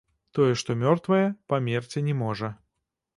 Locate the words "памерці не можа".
1.53-2.51